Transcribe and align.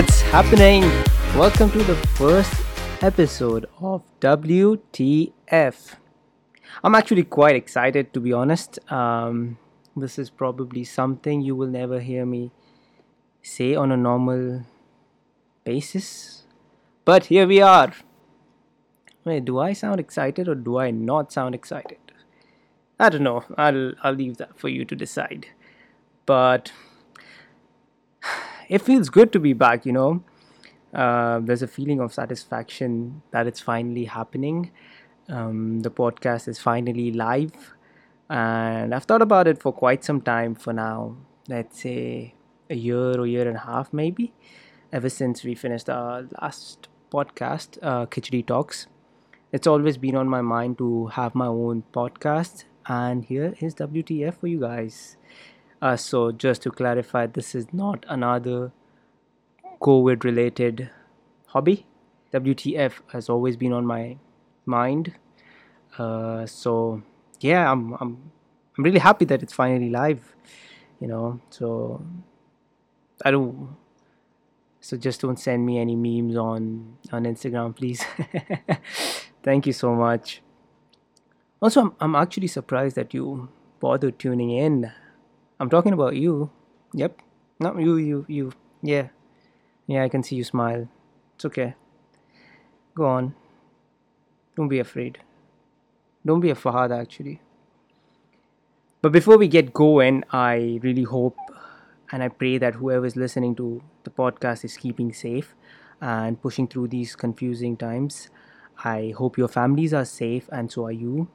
What's 0.00 0.22
happening? 0.22 0.80
Welcome 1.36 1.70
to 1.72 1.84
the 1.84 1.94
first 2.16 2.54
episode 3.02 3.66
of 3.82 4.02
WTF. 4.20 5.94
I'm 6.82 6.94
actually 6.94 7.24
quite 7.24 7.54
excited 7.54 8.14
to 8.14 8.20
be 8.20 8.32
honest. 8.32 8.78
Um, 8.90 9.58
this 9.94 10.18
is 10.18 10.30
probably 10.30 10.84
something 10.84 11.42
you 11.42 11.54
will 11.54 11.68
never 11.68 12.00
hear 12.00 12.24
me 12.24 12.50
say 13.42 13.74
on 13.74 13.92
a 13.92 13.96
normal 13.98 14.64
basis. 15.64 16.44
But 17.04 17.26
here 17.26 17.46
we 17.46 17.60
are. 17.60 17.92
Wait, 19.26 19.44
do 19.44 19.58
I 19.58 19.74
sound 19.74 20.00
excited 20.00 20.48
or 20.48 20.54
do 20.54 20.78
I 20.78 20.90
not 20.90 21.30
sound 21.30 21.54
excited? 21.54 21.98
I 22.98 23.10
don't 23.10 23.22
know. 23.22 23.44
I'll 23.58 23.92
I'll 24.02 24.14
leave 24.14 24.38
that 24.38 24.58
for 24.58 24.70
you 24.70 24.86
to 24.86 24.96
decide. 24.96 25.48
But 26.24 26.72
it 28.70 28.80
feels 28.80 29.10
good 29.10 29.32
to 29.32 29.40
be 29.40 29.52
back, 29.52 29.84
you 29.84 29.92
know. 29.92 30.22
Uh, 30.94 31.40
there's 31.40 31.62
a 31.62 31.66
feeling 31.66 32.00
of 32.00 32.14
satisfaction 32.14 33.22
that 33.32 33.46
it's 33.46 33.60
finally 33.60 34.04
happening. 34.04 34.70
Um, 35.28 35.80
the 35.80 35.90
podcast 35.90 36.48
is 36.48 36.58
finally 36.58 37.12
live, 37.12 37.74
and 38.28 38.94
I've 38.94 39.04
thought 39.04 39.22
about 39.22 39.48
it 39.48 39.60
for 39.60 39.72
quite 39.72 40.04
some 40.04 40.20
time 40.20 40.54
for 40.54 40.72
now. 40.72 41.16
Let's 41.48 41.82
say 41.82 42.34
a 42.70 42.76
year 42.76 43.18
or 43.20 43.26
year 43.26 43.46
and 43.48 43.56
a 43.56 43.60
half, 43.60 43.92
maybe, 43.92 44.32
ever 44.92 45.08
since 45.08 45.42
we 45.42 45.54
finished 45.56 45.90
our 45.90 46.26
last 46.40 46.88
podcast, 47.12 47.78
uh, 47.82 48.06
Talks. 48.46 48.86
It's 49.52 49.66
always 49.66 49.98
been 49.98 50.14
on 50.14 50.28
my 50.28 50.42
mind 50.42 50.78
to 50.78 51.06
have 51.08 51.34
my 51.34 51.48
own 51.48 51.82
podcast, 51.92 52.64
and 52.86 53.24
here 53.24 53.54
is 53.58 53.74
WTF 53.74 54.38
for 54.38 54.46
you 54.46 54.60
guys. 54.60 55.16
Uh, 55.82 55.96
so, 55.96 56.30
just 56.30 56.62
to 56.62 56.70
clarify, 56.70 57.26
this 57.26 57.54
is 57.54 57.72
not 57.72 58.04
another 58.08 58.72
COVID 59.80 60.24
related 60.24 60.90
hobby. 61.46 61.86
WTF 62.32 63.00
has 63.12 63.28
always 63.28 63.56
been 63.56 63.72
on 63.72 63.86
my 63.86 64.18
mind. 64.66 65.14
Uh, 65.96 66.44
so, 66.46 67.02
yeah, 67.40 67.70
I'm, 67.70 67.94
I'm, 67.94 68.30
I'm 68.76 68.84
really 68.84 68.98
happy 68.98 69.24
that 69.24 69.42
it's 69.42 69.54
finally 69.54 69.88
live, 69.88 70.36
you 71.00 71.08
know. 71.08 71.40
So, 71.50 72.04
I 73.24 73.30
don't. 73.30 73.76
So 74.82 74.96
just 74.96 75.20
don't 75.20 75.38
send 75.38 75.66
me 75.66 75.78
any 75.78 75.94
memes 75.94 76.36
on 76.36 76.96
on 77.12 77.24
Instagram, 77.24 77.76
please. 77.76 78.02
Thank 79.42 79.66
you 79.66 79.72
so 79.72 79.94
much. 79.94 80.42
Also, 81.60 81.82
I'm, 81.82 81.94
I'm 82.00 82.14
actually 82.16 82.46
surprised 82.46 82.96
that 82.96 83.12
you 83.12 83.48
bothered 83.78 84.18
tuning 84.18 84.50
in. 84.50 84.90
I'm 85.60 85.68
talking 85.68 85.92
about 85.92 86.16
you. 86.16 86.50
Yep. 86.94 87.20
Not 87.60 87.78
you, 87.78 87.96
you, 87.96 88.24
you. 88.28 88.52
Yeah. 88.82 89.08
Yeah, 89.86 90.02
I 90.02 90.08
can 90.08 90.22
see 90.22 90.36
you 90.36 90.44
smile. 90.44 90.88
It's 91.34 91.44
okay. 91.44 91.74
Go 92.94 93.04
on. 93.04 93.34
Don't 94.56 94.68
be 94.68 94.78
afraid. 94.78 95.18
Don't 96.24 96.40
be 96.40 96.48
a 96.50 96.54
Fahad, 96.54 96.98
actually. 96.98 97.42
But 99.02 99.12
before 99.12 99.36
we 99.36 99.48
get 99.48 99.74
going, 99.74 100.24
I 100.32 100.80
really 100.82 101.04
hope 101.04 101.36
and 102.12 102.22
I 102.22 102.28
pray 102.28 102.58
that 102.58 102.74
whoever 102.74 103.06
is 103.06 103.16
listening 103.16 103.54
to 103.56 103.82
the 104.04 104.10
podcast 104.10 104.64
is 104.64 104.76
keeping 104.76 105.12
safe 105.12 105.54
and 106.00 106.40
pushing 106.40 106.68
through 106.68 106.88
these 106.88 107.14
confusing 107.16 107.76
times. 107.76 108.30
I 108.82 109.12
hope 109.16 109.38
your 109.38 109.48
families 109.48 109.92
are 109.92 110.04
safe 110.04 110.48
and 110.50 110.72
so 110.72 110.86
are 110.86 110.92
you. 110.92 111.28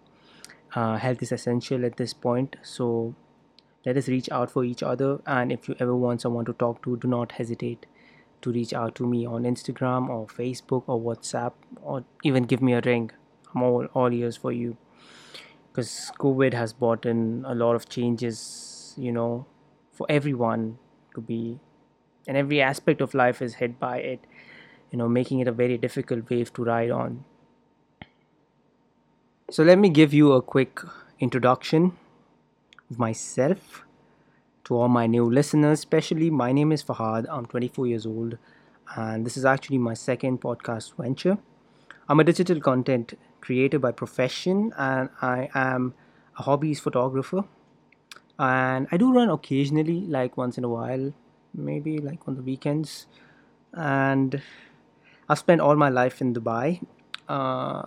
Uh, 0.75 0.97
health 0.97 1.21
is 1.21 1.31
essential 1.31 1.85
at 1.85 1.97
this 1.97 2.13
point, 2.13 2.57
so 2.61 3.15
let 3.85 3.97
us 3.97 4.07
reach 4.07 4.29
out 4.31 4.51
for 4.51 4.63
each 4.63 4.81
other. 4.83 5.19
And 5.25 5.51
if 5.51 5.67
you 5.67 5.75
ever 5.79 5.95
want 5.95 6.21
someone 6.21 6.45
to 6.45 6.53
talk 6.53 6.81
to, 6.83 6.97
do 6.97 7.07
not 7.07 7.33
hesitate 7.33 7.85
to 8.41 8.51
reach 8.51 8.73
out 8.73 8.95
to 8.95 9.05
me 9.05 9.25
on 9.25 9.43
Instagram 9.43 10.09
or 10.09 10.27
Facebook 10.27 10.83
or 10.87 10.99
WhatsApp 10.99 11.53
or 11.81 12.03
even 12.23 12.43
give 12.43 12.61
me 12.61 12.73
a 12.73 12.81
ring. 12.81 13.11
I'm 13.53 13.63
all, 13.63 13.85
all 13.93 14.11
ears 14.11 14.37
for 14.37 14.51
you 14.51 14.77
because 15.75 16.11
COVID 16.19 16.53
has 16.53 16.71
brought 16.71 17.05
in 17.05 17.43
a 17.45 17.53
lot 17.53 17.75
of 17.75 17.89
changes, 17.89 18.93
you 18.95 19.11
know, 19.11 19.45
for 19.91 20.07
everyone 20.09 20.77
to 21.13 21.21
be, 21.21 21.59
and 22.27 22.37
every 22.37 22.61
aspect 22.61 23.01
of 23.01 23.13
life 23.13 23.41
is 23.41 23.55
hit 23.55 23.77
by 23.77 23.97
it, 23.97 24.21
you 24.89 24.97
know, 24.97 25.09
making 25.09 25.39
it 25.41 25.49
a 25.49 25.51
very 25.51 25.77
difficult 25.77 26.29
wave 26.29 26.53
to 26.53 26.63
ride 26.63 26.91
on. 26.91 27.25
So, 29.51 29.63
let 29.63 29.77
me 29.77 29.89
give 29.89 30.13
you 30.13 30.31
a 30.31 30.41
quick 30.41 30.79
introduction 31.19 31.97
myself 32.89 33.85
to 34.65 34.75
all 34.75 34.87
my 34.87 35.07
new 35.07 35.29
listeners, 35.29 35.79
especially. 35.79 36.29
My 36.29 36.51
name 36.51 36.71
is 36.71 36.83
Fahad, 36.83 37.25
I'm 37.29 37.45
24 37.45 37.87
years 37.87 38.05
old, 38.05 38.37
and 38.95 39.25
this 39.25 39.37
is 39.37 39.45
actually 39.45 39.77
my 39.77 39.93
second 39.93 40.41
podcast 40.41 40.93
venture. 40.95 41.37
I'm 42.07 42.19
a 42.19 42.23
digital 42.23 42.59
content 42.59 43.17
creator 43.41 43.79
by 43.79 43.91
profession, 43.91 44.73
and 44.77 45.09
I 45.21 45.49
am 45.53 45.93
a 46.37 46.43
hobbyist 46.43 46.81
photographer. 46.81 47.43
And 48.37 48.87
I 48.91 48.97
do 48.97 49.13
run 49.13 49.29
occasionally, 49.29 50.01
like 50.01 50.37
once 50.37 50.57
in 50.57 50.63
a 50.63 50.69
while, 50.69 51.13
maybe 51.53 51.97
like 51.99 52.27
on 52.27 52.35
the 52.35 52.41
weekends. 52.41 53.07
And 53.73 54.41
I've 55.29 55.39
spent 55.39 55.61
all 55.61 55.75
my 55.75 55.89
life 55.89 56.21
in 56.21 56.33
Dubai. 56.33 56.81
Uh, 57.27 57.83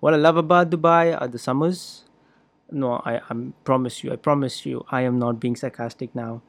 what 0.00 0.12
I 0.12 0.16
love 0.16 0.36
about 0.36 0.70
Dubai 0.70 1.18
are 1.18 1.28
the 1.28 1.38
summers 1.38 2.04
no 2.72 3.02
I, 3.04 3.16
I 3.16 3.34
promise 3.64 4.02
you 4.02 4.12
i 4.12 4.16
promise 4.16 4.66
you 4.66 4.84
i 4.90 5.02
am 5.02 5.18
not 5.18 5.40
being 5.40 5.56
sarcastic 5.56 6.14
now. 6.14 6.42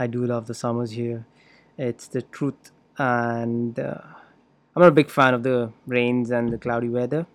I 0.00 0.06
do 0.06 0.24
love 0.24 0.46
the 0.46 0.54
summers 0.54 0.92
here. 0.92 1.26
It's 1.76 2.06
the 2.06 2.22
truth 2.22 2.70
and 2.98 3.78
uh, 3.78 3.98
i'm 4.74 4.82
not 4.82 4.88
a 4.88 4.98
big 5.00 5.10
fan 5.10 5.34
of 5.34 5.42
the 5.42 5.72
rains 5.86 6.30
and 6.30 6.50
the 6.52 6.58
cloudy 6.58 6.88
weather. 6.88 7.26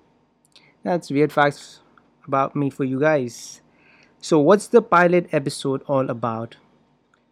That's 0.83 1.11
weird 1.11 1.33
facts 1.33 1.81
about 2.25 2.55
me 2.55 2.69
for 2.69 2.83
you 2.83 2.99
guys. 2.99 3.61
So 4.21 4.39
what's 4.39 4.67
the 4.67 4.81
pilot 4.81 5.27
episode 5.33 5.81
all 5.87 6.09
about? 6.09 6.55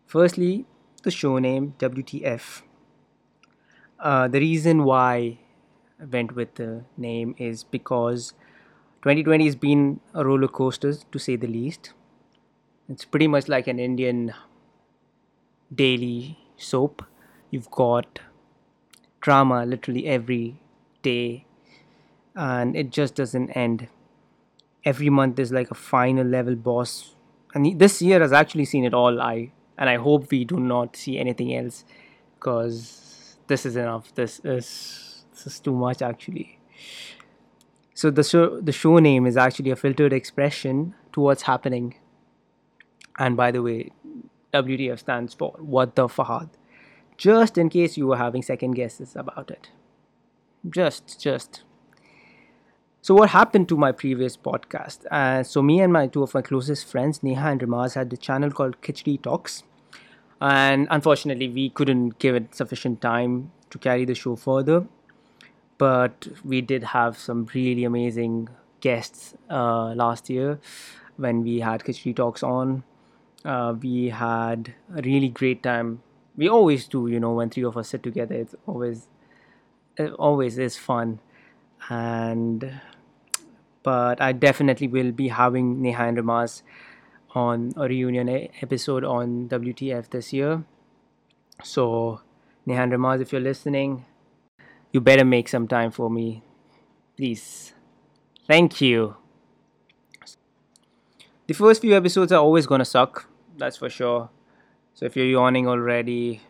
Firstly 0.05 0.65
the 1.03 1.11
show 1.11 1.39
name 1.39 1.73
wtf 1.79 2.61
uh, 3.99 4.27
the 4.27 4.39
reason 4.39 4.83
why 4.83 5.39
i 5.99 6.05
went 6.05 6.35
with 6.35 6.55
the 6.55 6.83
name 6.97 7.33
is 7.37 7.63
because 7.63 8.33
2020 9.03 9.45
has 9.45 9.55
been 9.55 9.99
a 10.13 10.23
roller 10.23 10.47
coaster 10.47 10.93
to 10.93 11.19
say 11.19 11.35
the 11.35 11.47
least. 11.47 11.93
It's 12.87 13.03
pretty 13.03 13.27
much 13.27 13.47
like 13.47 13.67
an 13.67 13.79
Indian 13.79 14.33
daily 15.73 16.37
soap. 16.55 17.03
You've 17.49 17.71
got 17.71 18.19
drama 19.21 19.65
literally 19.65 20.05
every 20.07 20.61
day, 21.01 21.45
and 22.35 22.75
it 22.75 22.91
just 22.91 23.15
doesn't 23.15 23.49
end. 23.51 23.87
Every 24.85 25.09
month 25.09 25.35
there's 25.35 25.51
like 25.51 25.71
a 25.71 25.75
final 25.75 26.25
level 26.25 26.55
boss, 26.55 27.15
and 27.55 27.79
this 27.79 28.01
year 28.01 28.19
has 28.19 28.31
actually 28.33 28.65
seen 28.65 28.85
it 28.85 28.93
all. 28.93 29.19
I 29.21 29.51
and 29.77 29.89
I 29.89 29.97
hope 29.97 30.29
we 30.29 30.45
do 30.45 30.59
not 30.59 30.95
see 30.95 31.17
anything 31.17 31.55
else, 31.55 31.85
because 32.35 33.37
this 33.47 33.65
is 33.65 33.75
enough. 33.75 34.13
This 34.13 34.39
is 34.43 35.25
this 35.33 35.47
is 35.47 35.59
too 35.59 35.73
much 35.73 36.01
actually. 36.01 36.59
So 38.01 38.09
the 38.09 38.23
show 38.23 38.59
the 38.59 38.71
show 38.71 38.97
name 38.97 39.27
is 39.27 39.37
actually 39.37 39.69
a 39.69 39.75
filtered 39.75 40.11
expression 40.11 40.95
to 41.13 41.21
what's 41.21 41.43
happening. 41.43 41.97
And 43.19 43.37
by 43.37 43.51
the 43.51 43.61
way, 43.61 43.91
WTF 44.55 44.97
stands 44.97 45.35
for 45.35 45.51
What 45.59 45.95
the 45.95 46.07
Fahad. 46.07 46.49
Just 47.15 47.59
in 47.59 47.69
case 47.69 47.97
you 47.97 48.07
were 48.07 48.17
having 48.17 48.41
second 48.41 48.71
guesses 48.71 49.15
about 49.15 49.51
it. 49.51 49.69
Just, 50.67 51.21
just. 51.21 51.61
So 53.03 53.13
what 53.13 53.29
happened 53.29 53.69
to 53.69 53.77
my 53.77 53.91
previous 53.91 54.35
podcast? 54.35 55.05
Uh, 55.11 55.43
so 55.43 55.61
me 55.61 55.79
and 55.79 55.93
my 55.93 56.07
two 56.07 56.23
of 56.23 56.33
my 56.33 56.41
closest 56.41 56.87
friends, 56.87 57.21
Neha 57.21 57.49
and 57.49 57.61
Ramaz, 57.61 57.93
had 57.93 58.11
a 58.11 58.17
channel 58.17 58.49
called 58.49 58.81
Khichdi 58.81 59.21
Talks, 59.21 59.61
and 60.39 60.87
unfortunately 60.89 61.49
we 61.49 61.69
couldn't 61.69 62.17
give 62.17 62.33
it 62.33 62.55
sufficient 62.55 62.99
time 62.99 63.51
to 63.69 63.77
carry 63.77 64.05
the 64.05 64.15
show 64.15 64.35
further 64.35 64.87
but 65.81 66.27
we 66.45 66.61
did 66.61 66.83
have 66.83 67.17
some 67.17 67.47
really 67.55 67.83
amazing 67.83 68.47
guests 68.81 69.33
uh, 69.49 69.85
last 69.95 70.29
year 70.29 70.59
when 71.17 71.41
we 71.41 71.59
had 71.61 71.83
Khichdi 71.83 72.15
Talks 72.15 72.43
on. 72.43 72.83
Uh, 73.43 73.73
we 73.81 74.09
had 74.09 74.75
a 74.95 75.01
really 75.01 75.29
great 75.29 75.63
time. 75.63 76.03
We 76.37 76.47
always 76.47 76.87
do, 76.87 77.07
you 77.07 77.19
know, 77.19 77.33
when 77.33 77.49
three 77.49 77.63
of 77.63 77.77
us 77.77 77.89
sit 77.89 78.03
together. 78.03 78.35
It's 78.35 78.53
always, 78.67 79.07
it 79.97 80.13
always 80.19 80.59
is 80.59 80.77
fun, 80.77 81.19
and 81.89 82.79
but 83.81 84.21
I 84.21 84.33
definitely 84.33 84.87
will 84.87 85.11
be 85.11 85.29
having 85.29 85.81
Neha 85.81 86.03
and 86.03 86.17
Ramaz 86.19 86.61
on 87.33 87.73
a 87.75 87.87
reunion 87.87 88.29
episode 88.61 89.03
on 89.03 89.49
WTF 89.49 90.11
this 90.11 90.31
year. 90.31 90.63
So, 91.63 92.21
Neha 92.67 92.83
and 92.83 92.91
Ramaz, 92.91 93.19
if 93.19 93.31
you're 93.31 93.41
listening, 93.41 94.05
you 94.91 95.01
better 95.01 95.25
make 95.25 95.47
some 95.47 95.67
time 95.67 95.91
for 95.91 96.09
me. 96.09 96.43
Please. 97.17 97.73
Thank 98.47 98.81
you. 98.81 99.15
The 101.47 101.53
first 101.53 101.81
few 101.81 101.95
episodes 101.95 102.31
are 102.31 102.39
always 102.39 102.65
gonna 102.65 102.85
suck, 102.85 103.27
that's 103.57 103.77
for 103.77 103.89
sure. 103.89 104.29
So 104.93 105.05
if 105.05 105.15
you're 105.15 105.25
yawning 105.25 105.67
already, 105.67 106.41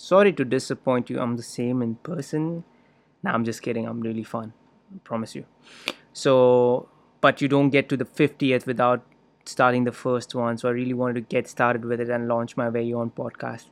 Sorry 0.00 0.32
to 0.32 0.46
disappoint 0.46 1.10
you. 1.10 1.20
I'm 1.20 1.36
the 1.36 1.42
same 1.42 1.82
in 1.82 1.96
person. 1.96 2.64
Nah, 3.22 3.32
I'm 3.34 3.44
just 3.44 3.60
kidding. 3.60 3.86
I'm 3.86 4.00
really 4.00 4.22
fun. 4.22 4.54
I 4.94 4.98
promise 5.04 5.34
you. 5.34 5.44
So, 6.14 6.88
but 7.20 7.42
you 7.42 7.48
don't 7.48 7.68
get 7.68 7.90
to 7.90 7.98
the 7.98 8.06
50th 8.06 8.64
without 8.64 9.04
starting 9.44 9.84
the 9.84 9.92
first 9.92 10.34
one. 10.34 10.56
So 10.56 10.70
I 10.70 10.72
really 10.72 10.94
wanted 10.94 11.16
to 11.16 11.20
get 11.20 11.46
started 11.48 11.84
with 11.84 12.00
it 12.00 12.08
and 12.08 12.28
launch 12.28 12.56
my 12.56 12.70
very 12.70 12.94
own 12.94 13.10
podcast. 13.10 13.66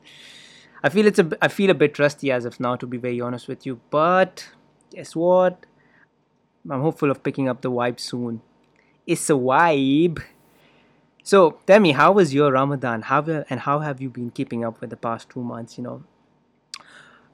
I 0.83 0.89
feel 0.89 1.07
it's 1.07 1.19
a 1.19 1.29
I 1.41 1.47
feel 1.47 1.69
a 1.69 1.73
bit 1.73 1.99
rusty 1.99 2.31
as 2.31 2.45
of 2.45 2.59
now, 2.59 2.75
to 2.75 2.87
be 2.87 2.97
very 2.97 3.19
honest 3.19 3.47
with 3.47 3.65
you. 3.65 3.79
But 3.89 4.49
guess 4.91 5.15
what? 5.15 5.65
I'm 6.69 6.81
hopeful 6.81 7.11
of 7.11 7.23
picking 7.23 7.49
up 7.49 7.61
the 7.61 7.71
vibe 7.71 7.99
soon. 7.99 8.41
It's 9.05 9.29
a 9.29 9.33
vibe. 9.33 10.21
So 11.23 11.59
tell 11.67 11.79
me, 11.79 11.91
how 11.91 12.11
was 12.13 12.33
your 12.33 12.51
Ramadan? 12.51 13.03
How 13.03 13.21
and 13.49 13.61
how 13.61 13.79
have 13.79 14.01
you 14.01 14.09
been 14.09 14.31
keeping 14.31 14.63
up 14.63 14.81
with 14.81 14.89
the 14.89 14.97
past 14.97 15.29
two 15.29 15.43
months? 15.43 15.77
You 15.77 15.83
know, 15.83 16.03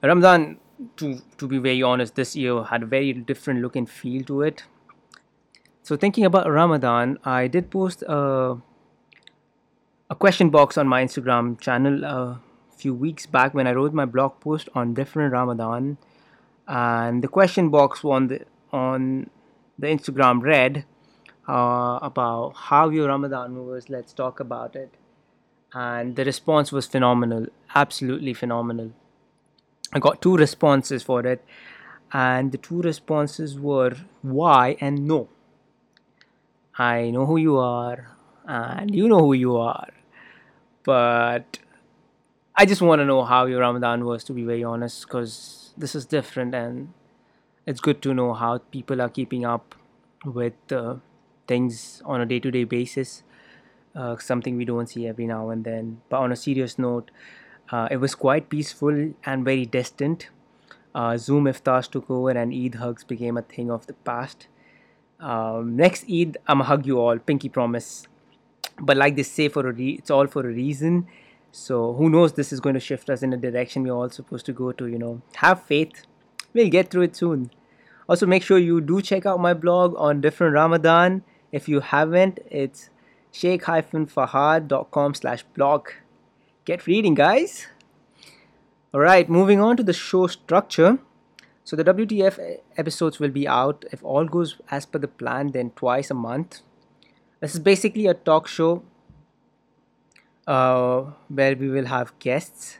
Ramadan, 0.02 0.58
to 0.96 1.20
to 1.38 1.46
be 1.46 1.58
very 1.58 1.82
honest, 1.82 2.14
this 2.14 2.34
year 2.34 2.64
had 2.64 2.82
a 2.82 2.86
very 2.86 3.12
different 3.12 3.62
look 3.62 3.76
and 3.76 3.88
feel 3.88 4.24
to 4.24 4.42
it. 4.42 4.64
So 5.82 5.96
thinking 5.96 6.24
about 6.24 6.50
Ramadan, 6.50 7.18
I 7.24 7.46
did 7.46 7.70
post 7.70 8.02
a 8.02 8.56
a 10.10 10.14
question 10.14 10.50
box 10.50 10.76
on 10.78 10.88
my 10.88 11.04
Instagram 11.04 11.60
channel 11.60 12.04
a 12.04 12.40
few 12.76 12.94
weeks 12.94 13.26
back 13.26 13.54
when 13.54 13.66
I 13.66 13.72
wrote 13.72 13.92
my 13.92 14.04
blog 14.04 14.40
post 14.40 14.68
on 14.74 14.94
different 14.94 15.32
Ramadan, 15.32 15.98
and 16.66 17.22
the 17.22 17.28
question 17.28 17.70
box 17.70 18.04
on 18.04 18.28
the 18.28 18.44
on 18.72 19.30
the 19.78 19.86
Instagram 19.86 20.42
read 20.42 20.84
uh, 21.48 21.98
about 22.02 22.52
how 22.56 22.88
your 22.88 23.08
Ramadan 23.08 23.66
was. 23.66 23.88
Let's 23.88 24.12
talk 24.12 24.40
about 24.40 24.76
it. 24.76 24.94
And 25.74 26.16
the 26.16 26.24
response 26.24 26.72
was 26.72 26.86
phenomenal, 26.86 27.46
absolutely 27.74 28.34
phenomenal. 28.34 28.92
I 29.92 29.98
got 29.98 30.22
two 30.22 30.36
responses 30.36 31.02
for 31.02 31.26
it, 31.26 31.44
and 32.12 32.52
the 32.52 32.58
two 32.58 32.80
responses 32.82 33.58
were 33.58 33.96
why 34.22 34.76
and 34.80 35.06
no. 35.06 35.28
I 36.78 37.10
know 37.10 37.26
who 37.26 37.36
you 37.36 37.56
are, 37.56 38.16
and 38.46 38.94
you 38.94 39.08
know 39.08 39.20
who 39.20 39.32
you 39.32 39.56
are, 39.56 39.90
but 40.82 41.58
I 42.56 42.64
just 42.64 42.80
want 42.80 43.00
to 43.00 43.04
know 43.04 43.22
how 43.24 43.44
your 43.46 43.60
Ramadan 43.60 44.04
was, 44.04 44.24
to 44.24 44.32
be 44.32 44.42
very 44.42 44.64
honest, 44.64 45.02
because 45.02 45.74
this 45.76 45.94
is 45.94 46.06
different 46.06 46.54
and 46.54 46.92
it's 47.66 47.80
good 47.80 48.00
to 48.02 48.14
know 48.14 48.32
how 48.32 48.58
people 48.58 49.02
are 49.02 49.10
keeping 49.10 49.44
up 49.44 49.74
with 50.24 50.54
uh, 50.72 50.96
things 51.46 52.02
on 52.04 52.20
a 52.20 52.26
day-to-day 52.26 52.64
basis 52.64 53.22
uh, 53.94 54.16
something 54.18 54.56
we 54.56 54.64
don't 54.64 54.88
see 54.88 55.06
every 55.06 55.26
now 55.26 55.50
and 55.50 55.64
then. 55.64 56.00
But 56.08 56.18
on 56.18 56.32
a 56.32 56.36
serious 56.36 56.78
note 56.78 57.10
uh, 57.70 57.88
it 57.90 57.96
was 57.98 58.14
quite 58.14 58.48
peaceful 58.48 59.12
and 59.24 59.44
very 59.44 59.66
distant. 59.66 60.28
Uh, 60.94 61.16
zoom 61.16 61.44
iftars 61.44 61.90
took 61.90 62.10
over 62.10 62.30
and 62.30 62.52
eid 62.54 62.76
hugs 62.76 63.04
became 63.04 63.36
a 63.36 63.42
thing 63.42 63.70
of 63.70 63.86
the 63.86 63.92
past. 63.92 64.48
Um, 65.20 65.76
next 65.76 66.04
eid 66.10 66.38
I'ma 66.46 66.64
hug 66.64 66.86
you 66.86 67.00
all 67.00 67.18
pinky 67.18 67.48
promise. 67.48 68.06
But 68.78 68.96
like 68.96 69.16
they 69.16 69.22
say 69.22 69.48
for 69.48 69.68
a 69.68 69.72
re- 69.72 69.96
it's 69.98 70.10
all 70.10 70.26
for 70.26 70.40
a 70.40 70.52
reason 70.52 71.06
so 71.56 71.94
who 71.94 72.10
knows 72.10 72.34
this 72.34 72.52
is 72.52 72.60
going 72.60 72.74
to 72.74 72.80
shift 72.80 73.08
us 73.08 73.22
in 73.22 73.32
a 73.32 73.36
direction 73.36 73.82
we're 73.82 73.94
all 73.94 74.10
supposed 74.10 74.44
to 74.44 74.52
go 74.52 74.72
to 74.72 74.86
you 74.86 74.98
know. 74.98 75.22
Have 75.36 75.62
faith. 75.62 76.02
We'll 76.52 76.68
get 76.68 76.90
through 76.90 77.02
it 77.02 77.16
soon. 77.16 77.50
Also 78.08 78.26
make 78.26 78.42
sure 78.42 78.58
you 78.58 78.80
do 78.80 79.00
check 79.00 79.24
out 79.24 79.40
my 79.40 79.54
blog 79.54 79.94
on 79.96 80.20
different 80.20 80.52
ramadan. 80.52 81.22
If 81.52 81.66
you 81.66 81.80
haven't 81.80 82.40
it's 82.50 82.90
sheikh-fahad.com 83.32 85.14
slash 85.14 85.44
blog. 85.54 85.88
Get 86.66 86.86
reading 86.86 87.14
guys. 87.14 87.66
All 88.92 89.00
right 89.00 89.28
moving 89.28 89.58
on 89.60 89.78
to 89.78 89.82
the 89.82 89.94
show 89.94 90.26
structure. 90.26 90.98
So 91.64 91.74
the 91.74 91.84
wtf 91.84 92.58
episodes 92.76 93.18
will 93.18 93.30
be 93.30 93.48
out 93.48 93.86
if 93.90 94.04
all 94.04 94.26
goes 94.26 94.56
as 94.70 94.84
per 94.84 94.98
the 94.98 95.08
plan 95.08 95.52
then 95.52 95.70
twice 95.70 96.10
a 96.10 96.14
month. 96.14 96.60
This 97.40 97.54
is 97.54 97.60
basically 97.60 98.06
a 98.06 98.12
talk 98.14 98.46
show 98.46 98.82
uh, 100.46 101.02
where 101.28 101.56
we 101.56 101.68
will 101.68 101.86
have 101.86 102.18
guests 102.18 102.78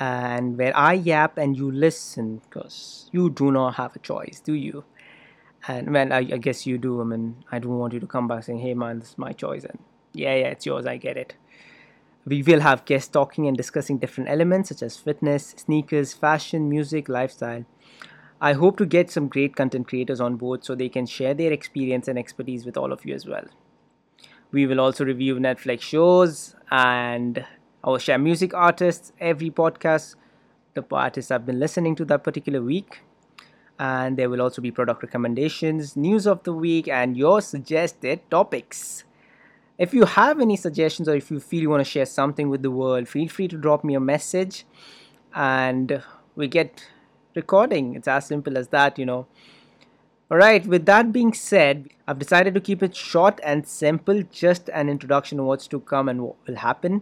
and 0.00 0.56
where 0.56 0.76
I 0.76 0.94
yap 0.94 1.38
and 1.38 1.56
you 1.56 1.70
listen 1.70 2.38
because 2.38 3.08
you 3.12 3.30
do 3.30 3.50
not 3.50 3.74
have 3.74 3.96
a 3.96 3.98
choice, 3.98 4.40
do 4.40 4.52
you? 4.52 4.84
And 5.66 5.92
well, 5.92 6.12
I, 6.12 6.18
I, 6.18 6.38
guess 6.38 6.66
you 6.66 6.78
do. 6.78 7.00
I 7.00 7.04
mean, 7.04 7.44
I 7.50 7.58
don't 7.58 7.78
want 7.78 7.92
you 7.92 8.00
to 8.00 8.06
come 8.06 8.28
back 8.28 8.44
saying, 8.44 8.60
hey 8.60 8.74
man, 8.74 9.00
this 9.00 9.10
is 9.10 9.18
my 9.18 9.32
choice. 9.32 9.64
And 9.64 9.78
yeah, 10.12 10.34
yeah, 10.34 10.48
it's 10.48 10.66
yours, 10.66 10.86
I 10.86 10.96
get 10.96 11.16
it. 11.16 11.34
We 12.24 12.42
will 12.42 12.60
have 12.60 12.84
guests 12.84 13.08
talking 13.08 13.46
and 13.46 13.56
discussing 13.56 13.98
different 13.98 14.30
elements 14.30 14.68
such 14.68 14.82
as 14.82 14.96
fitness, 14.96 15.54
sneakers, 15.56 16.12
fashion, 16.12 16.68
music, 16.68 17.08
lifestyle. 17.08 17.64
I 18.40 18.52
hope 18.52 18.76
to 18.78 18.86
get 18.86 19.10
some 19.10 19.28
great 19.28 19.56
content 19.56 19.88
creators 19.88 20.20
on 20.20 20.36
board 20.36 20.64
so 20.64 20.74
they 20.74 20.88
can 20.88 21.06
share 21.06 21.34
their 21.34 21.52
experience 21.52 22.06
and 22.06 22.18
expertise 22.18 22.64
with 22.64 22.76
all 22.76 22.92
of 22.92 23.04
you 23.04 23.14
as 23.14 23.26
well. 23.26 23.44
We 24.50 24.66
will 24.66 24.80
also 24.80 25.04
review 25.04 25.36
Netflix 25.36 25.82
shows 25.82 26.56
and 26.70 27.44
I 27.84 27.90
will 27.90 27.98
share 27.98 28.18
music 28.18 28.54
artists 28.54 29.12
every 29.20 29.50
podcast 29.50 30.14
the 30.74 30.96
artists 30.96 31.30
I've 31.30 31.46
been 31.46 31.58
listening 31.58 31.96
to 31.96 32.04
that 32.06 32.24
particular 32.24 32.62
week. 32.62 33.00
And 33.78 34.16
there 34.16 34.28
will 34.28 34.42
also 34.42 34.60
be 34.60 34.70
product 34.70 35.02
recommendations, 35.02 35.96
news 35.96 36.26
of 36.26 36.42
the 36.42 36.52
week, 36.52 36.88
and 36.88 37.16
your 37.16 37.40
suggested 37.40 38.20
topics. 38.30 39.04
If 39.78 39.94
you 39.94 40.04
have 40.04 40.40
any 40.40 40.56
suggestions 40.56 41.08
or 41.08 41.14
if 41.14 41.30
you 41.30 41.38
feel 41.38 41.62
you 41.62 41.70
want 41.70 41.84
to 41.84 41.90
share 41.90 42.06
something 42.06 42.48
with 42.48 42.62
the 42.62 42.70
world, 42.70 43.06
feel 43.08 43.28
free 43.28 43.46
to 43.48 43.56
drop 43.56 43.84
me 43.84 43.94
a 43.94 44.00
message 44.00 44.64
and 45.34 46.02
we 46.34 46.48
get 46.48 46.88
recording. 47.36 47.94
It's 47.94 48.08
as 48.08 48.26
simple 48.26 48.58
as 48.58 48.68
that, 48.68 48.98
you 48.98 49.06
know. 49.06 49.28
Alright, 50.30 50.66
with 50.66 50.84
that 50.84 51.10
being 51.10 51.32
said, 51.32 51.88
I've 52.06 52.18
decided 52.18 52.52
to 52.52 52.60
keep 52.60 52.82
it 52.82 52.94
short 52.94 53.40
and 53.42 53.66
simple, 53.66 54.22
just 54.30 54.68
an 54.68 54.90
introduction 54.90 55.40
of 55.40 55.46
what's 55.46 55.66
to 55.68 55.80
come 55.80 56.06
and 56.06 56.20
what 56.20 56.36
will 56.46 56.56
happen. 56.56 57.00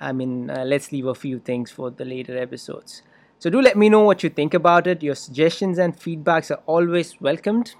I 0.00 0.10
mean, 0.10 0.50
uh, 0.50 0.64
let's 0.64 0.90
leave 0.90 1.06
a 1.06 1.14
few 1.14 1.38
things 1.38 1.70
for 1.70 1.90
the 1.90 2.04
later 2.04 2.36
episodes. 2.36 3.02
So 3.38 3.48
do 3.48 3.60
let 3.60 3.76
me 3.76 3.88
know 3.88 4.00
what 4.00 4.24
you 4.24 4.28
think 4.28 4.54
about 4.54 4.88
it. 4.88 5.04
Your 5.04 5.14
suggestions 5.14 5.78
and 5.78 5.96
feedbacks 5.96 6.50
are 6.50 6.60
always 6.66 7.20
welcomed. 7.20 7.76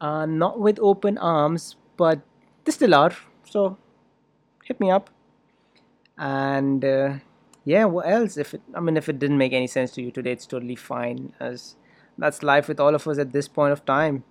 Uh, 0.00 0.24
not 0.24 0.58
with 0.58 0.78
open 0.80 1.18
arms, 1.18 1.76
but 1.98 2.20
they 2.64 2.72
still 2.72 2.94
are. 2.94 3.12
So 3.44 3.76
hit 4.64 4.80
me 4.80 4.90
up. 4.90 5.10
And 6.16 6.82
uh, 6.82 7.14
yeah, 7.66 7.84
what 7.84 8.08
else? 8.08 8.38
If 8.38 8.54
it, 8.54 8.62
I 8.74 8.80
mean, 8.80 8.96
if 8.96 9.10
it 9.10 9.18
didn't 9.18 9.36
make 9.36 9.52
any 9.52 9.66
sense 9.66 9.90
to 9.92 10.02
you 10.02 10.10
today, 10.10 10.32
it's 10.32 10.46
totally 10.46 10.76
fine. 10.76 11.34
As 11.38 11.76
that's 12.18 12.42
life 12.42 12.68
with 12.68 12.80
all 12.80 12.94
of 12.94 13.06
us 13.06 13.18
at 13.18 13.32
this 13.32 13.48
point 13.48 13.72
of 13.72 13.84
time. 13.84 14.24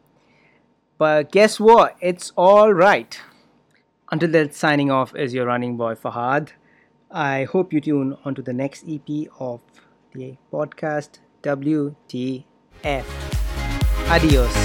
But 0.97 1.31
guess 1.31 1.59
what? 1.59 1.95
It's 2.01 2.31
all 2.35 2.73
right. 2.73 3.19
Until 4.11 4.29
then, 4.29 4.51
signing 4.51 4.91
off 4.91 5.15
is 5.15 5.33
your 5.33 5.45
running 5.45 5.77
boy 5.77 5.95
Fahad. 5.95 6.49
I 7.11 7.43
hope 7.43 7.73
you 7.73 7.81
tune 7.81 8.17
onto 8.23 8.41
the 8.41 8.53
next 8.53 8.85
EP 8.87 9.27
of 9.39 9.61
the 10.13 10.37
podcast 10.51 11.19
WTF. 11.43 12.45
Adios. 14.07 14.55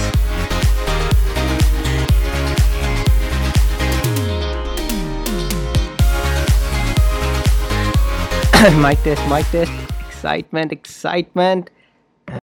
mic 8.76 9.02
test, 9.02 9.26
mic 9.28 9.46
test. 9.46 9.72
Excitement, 10.08 10.70
excitement. 10.70 11.70